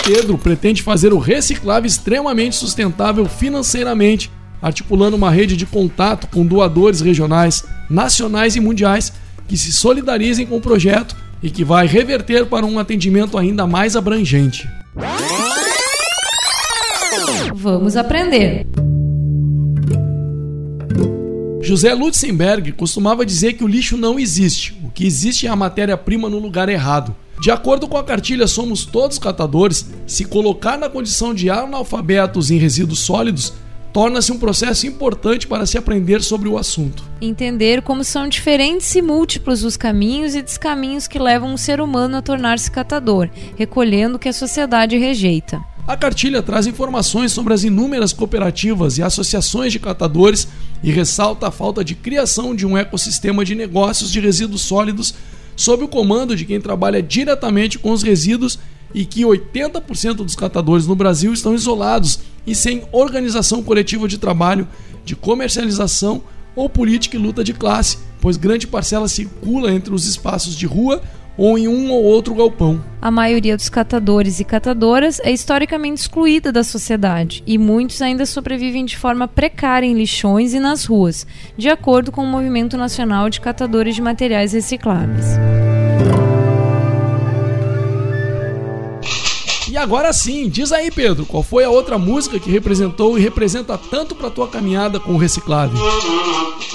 Pedro 0.04 0.36
pretende 0.36 0.82
fazer 0.82 1.12
o 1.12 1.18
reciclável 1.18 1.86
extremamente 1.86 2.56
sustentável 2.56 3.24
financeiramente, 3.26 4.30
articulando 4.60 5.16
uma 5.16 5.30
rede 5.30 5.56
de 5.56 5.64
contato 5.64 6.26
com 6.26 6.44
doadores 6.44 7.00
regionais, 7.00 7.64
nacionais 7.88 8.56
e 8.56 8.60
mundiais 8.60 9.12
que 9.46 9.56
se 9.56 9.72
solidarizem 9.72 10.46
com 10.46 10.56
o 10.56 10.60
projeto 10.60 11.16
e 11.42 11.50
que 11.50 11.64
vai 11.64 11.86
reverter 11.86 12.46
para 12.46 12.66
um 12.66 12.78
atendimento 12.78 13.38
ainda 13.38 13.66
mais 13.66 13.96
abrangente. 13.96 14.68
Vamos 17.54 17.96
aprender! 17.96 18.66
José 21.60 21.94
Lutzenberg 21.94 22.72
costumava 22.72 23.24
dizer 23.24 23.52
que 23.52 23.62
o 23.62 23.68
lixo 23.68 23.96
não 23.96 24.18
existe, 24.18 24.76
o 24.82 24.90
que 24.90 25.06
existe 25.06 25.46
é 25.46 25.50
a 25.50 25.54
matéria-prima 25.54 26.28
no 26.28 26.40
lugar 26.40 26.68
errado. 26.68 27.14
De 27.42 27.50
acordo 27.50 27.88
com 27.88 27.96
a 27.96 28.04
cartilha 28.04 28.46
Somos 28.46 28.84
Todos 28.84 29.18
Catadores, 29.18 29.84
se 30.06 30.24
colocar 30.24 30.78
na 30.78 30.88
condição 30.88 31.34
de 31.34 31.50
analfabetos 31.50 32.52
em 32.52 32.56
resíduos 32.56 33.00
sólidos 33.00 33.52
torna-se 33.92 34.30
um 34.30 34.38
processo 34.38 34.86
importante 34.86 35.48
para 35.48 35.66
se 35.66 35.76
aprender 35.76 36.22
sobre 36.22 36.48
o 36.48 36.56
assunto. 36.56 37.02
Entender 37.20 37.82
como 37.82 38.04
são 38.04 38.28
diferentes 38.28 38.94
e 38.94 39.02
múltiplos 39.02 39.64
os 39.64 39.76
caminhos 39.76 40.36
e 40.36 40.40
descaminhos 40.40 41.08
que 41.08 41.18
levam 41.18 41.52
o 41.52 41.58
ser 41.58 41.80
humano 41.80 42.16
a 42.16 42.22
tornar-se 42.22 42.70
catador, 42.70 43.28
recolhendo 43.56 44.14
o 44.14 44.18
que 44.20 44.28
a 44.28 44.32
sociedade 44.32 44.96
rejeita. 44.96 45.60
A 45.84 45.96
cartilha 45.96 46.44
traz 46.44 46.68
informações 46.68 47.32
sobre 47.32 47.52
as 47.52 47.64
inúmeras 47.64 48.12
cooperativas 48.12 48.98
e 48.98 49.02
associações 49.02 49.72
de 49.72 49.80
catadores 49.80 50.46
e 50.80 50.92
ressalta 50.92 51.48
a 51.48 51.50
falta 51.50 51.84
de 51.84 51.96
criação 51.96 52.54
de 52.54 52.64
um 52.64 52.78
ecossistema 52.78 53.44
de 53.44 53.56
negócios 53.56 54.12
de 54.12 54.20
resíduos 54.20 54.62
sólidos 54.62 55.12
sob 55.62 55.84
o 55.84 55.88
comando 55.88 56.34
de 56.34 56.44
quem 56.44 56.60
trabalha 56.60 57.00
diretamente 57.00 57.78
com 57.78 57.92
os 57.92 58.02
resíduos 58.02 58.58
e 58.92 59.04
que 59.04 59.22
80% 59.22 60.16
dos 60.16 60.34
catadores 60.34 60.88
no 60.88 60.96
Brasil 60.96 61.32
estão 61.32 61.54
isolados 61.54 62.18
e 62.44 62.52
sem 62.52 62.82
organização 62.90 63.62
coletiva 63.62 64.08
de 64.08 64.18
trabalho, 64.18 64.66
de 65.04 65.14
comercialização 65.14 66.20
ou 66.56 66.68
política 66.68 67.16
e 67.16 67.20
luta 67.20 67.44
de 67.44 67.54
classe, 67.54 67.98
pois 68.20 68.36
grande 68.36 68.66
parcela 68.66 69.06
circula 69.06 69.72
entre 69.72 69.94
os 69.94 70.04
espaços 70.06 70.56
de 70.56 70.66
rua 70.66 71.00
ou 71.36 71.58
em 71.58 71.68
um 71.68 71.90
ou 71.90 72.02
outro 72.02 72.34
galpão. 72.34 72.82
A 73.00 73.10
maioria 73.10 73.56
dos 73.56 73.68
catadores 73.68 74.40
e 74.40 74.44
catadoras 74.44 75.20
é 75.20 75.32
historicamente 75.32 76.00
excluída 76.00 76.52
da 76.52 76.62
sociedade 76.62 77.42
e 77.46 77.58
muitos 77.58 78.00
ainda 78.00 78.26
sobrevivem 78.26 78.84
de 78.84 78.96
forma 78.96 79.26
precária 79.26 79.86
em 79.86 79.94
lixões 79.94 80.54
e 80.54 80.60
nas 80.60 80.84
ruas, 80.84 81.26
de 81.56 81.68
acordo 81.68 82.12
com 82.12 82.22
o 82.22 82.26
Movimento 82.26 82.76
Nacional 82.76 83.28
de 83.28 83.40
Catadores 83.40 83.94
de 83.94 84.02
Materiais 84.02 84.52
Recicláveis. 84.52 85.26
E 89.72 89.76
agora 89.78 90.12
sim, 90.12 90.50
diz 90.50 90.70
aí, 90.70 90.90
Pedro, 90.90 91.24
qual 91.24 91.42
foi 91.42 91.64
a 91.64 91.70
outra 91.70 91.96
música 91.96 92.38
que 92.38 92.50
representou 92.50 93.18
e 93.18 93.22
representa 93.22 93.78
tanto 93.78 94.14
para 94.14 94.28
tua 94.28 94.46
caminhada 94.46 95.00
com 95.00 95.14
o 95.14 95.16
reciclável? 95.16 95.78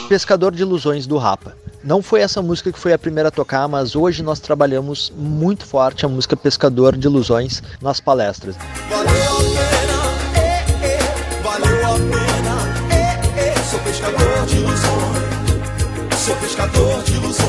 Pescador 0.10 0.52
de 0.52 0.63
Ilusões 0.63 1.06
do 1.06 1.15
Rapa. 1.15 1.56
Não 1.88 2.02
foi 2.02 2.19
essa 2.19 2.41
música 2.41 2.69
que 2.69 2.78
foi 2.78 2.91
a 2.91 3.00
primeira 3.00 3.30
a 3.30 3.32
tocar, 3.32 3.65
mas 3.65 3.95
hoje 3.95 4.21
nós 4.21 4.41
trabalhamos 4.41 5.10
muito 5.15 5.65
forte 5.65 6.06
a 6.06 6.10
música 6.10 6.36
Pescador 6.36 6.97
de 6.97 7.08
Ilusões 7.08 7.63
nas 7.82 8.02
palestras. 8.02 8.58
Valeu 8.89 9.08
a 9.08 9.39
pena, 9.39 10.02
é, 10.38 10.65
é, 10.86 11.00
valeu 11.41 11.86
a 11.86 11.93
pena, 11.93 12.93
é, 12.93 13.47
é, 13.52 13.56
sou 13.71 13.80
pescador 13.80 14.45
de 14.47 14.58
ilusões, 14.58 16.26
sou 16.26 16.36
pescador 16.36 17.04
de 17.04 17.13
ilusões. 17.13 17.47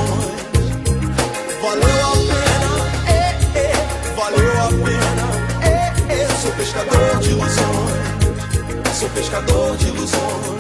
Valeu 1.61 2.07
a 2.07 2.13
pena, 2.31 3.11
é, 3.11 3.59
é, 3.59 3.73
valeu 4.15 4.53
a 4.63 4.69
pena, 4.69 5.27
é, 5.67 6.13
é, 6.13 6.29
sou 6.41 6.53
pescador 6.53 7.19
de 7.19 7.31
ilusões, 7.31 8.97
sou 9.01 9.09
pescador 9.09 9.77
de 9.79 9.89
ilusões. 9.89 10.58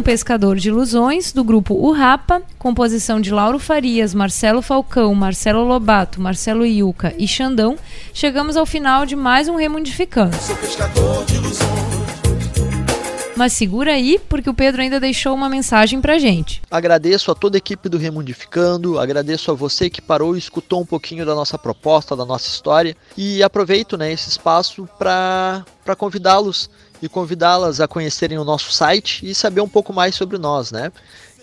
Pescador 0.00 0.56
de 0.56 0.68
Ilusões, 0.68 1.32
do 1.32 1.42
grupo 1.42 1.74
O 1.74 1.90
Rapa, 1.90 2.40
composição 2.56 3.20
de 3.20 3.32
Lauro 3.32 3.58
Farias, 3.58 4.14
Marcelo 4.14 4.62
Falcão, 4.62 5.12
Marcelo 5.12 5.64
Lobato, 5.64 6.20
Marcelo 6.20 6.64
Iuca 6.64 7.12
e 7.18 7.26
Xandão, 7.26 7.76
chegamos 8.14 8.56
ao 8.56 8.64
final 8.64 9.04
de 9.04 9.16
mais 9.16 9.48
um 9.48 9.56
Remundificando. 9.56 10.36
Mas 13.34 13.54
segura 13.54 13.92
aí, 13.92 14.20
porque 14.28 14.48
o 14.48 14.54
Pedro 14.54 14.82
ainda 14.82 15.00
deixou 15.00 15.34
uma 15.34 15.48
mensagem 15.48 16.00
pra 16.00 16.18
gente. 16.18 16.62
Agradeço 16.70 17.30
a 17.30 17.34
toda 17.34 17.56
a 17.56 17.58
equipe 17.58 17.88
do 17.88 17.98
Remundificando, 17.98 19.00
agradeço 19.00 19.50
a 19.50 19.54
você 19.54 19.90
que 19.90 20.00
parou 20.00 20.36
e 20.36 20.38
escutou 20.38 20.80
um 20.80 20.86
pouquinho 20.86 21.26
da 21.26 21.34
nossa 21.34 21.58
proposta, 21.58 22.14
da 22.14 22.24
nossa 22.24 22.46
história, 22.46 22.96
e 23.16 23.42
aproveito 23.42 23.96
né, 23.96 24.12
esse 24.12 24.28
espaço 24.28 24.88
para 24.96 25.64
convidá-los 25.98 26.70
e 27.02 27.08
convidá-las 27.08 27.80
a 27.80 27.88
conhecerem 27.88 28.38
o 28.38 28.44
nosso 28.44 28.72
site 28.72 29.28
e 29.28 29.34
saber 29.34 29.60
um 29.60 29.68
pouco 29.68 29.92
mais 29.92 30.14
sobre 30.14 30.38
nós, 30.38 30.70
né? 30.70 30.92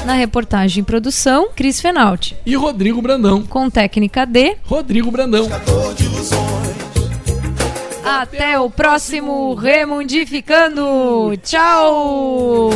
Na 0.05 0.15
reportagem 0.15 0.83
e 0.83 0.85
produção, 0.85 1.51
Cris 1.55 1.81
Fenalti. 1.81 2.37
E 2.45 2.57
Rodrigo 2.57 3.03
Brandão. 3.03 3.43
Com 3.43 3.69
técnica 3.69 4.25
D, 4.25 4.57
Rodrigo 4.65 5.11
Brandão. 5.11 5.47
Até 8.05 8.59
o 8.59 8.71
próximo 8.71 9.55
Remundificando. 9.55 11.37
Tchau! 11.43 12.71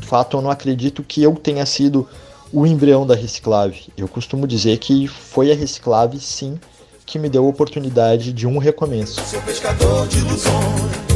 De 0.00 0.06
fato, 0.06 0.38
eu 0.38 0.42
não 0.42 0.50
acredito 0.50 1.02
que 1.02 1.22
eu 1.22 1.34
tenha 1.34 1.66
sido 1.66 2.08
o 2.52 2.66
embrião 2.66 3.06
da 3.06 3.14
Reciclave. 3.14 3.92
Eu 3.96 4.08
costumo 4.08 4.46
dizer 4.46 4.78
que 4.78 5.06
foi 5.06 5.52
a 5.52 5.54
Reciclave, 5.54 6.18
sim, 6.18 6.58
que 7.04 7.18
me 7.18 7.28
deu 7.28 7.44
a 7.44 7.48
oportunidade 7.48 8.32
de 8.32 8.46
um 8.46 8.56
recomeço. 8.56 9.20
Sou 9.26 9.40
pescador 9.42 10.08
de 10.08 10.18
ilusões. 10.18 11.07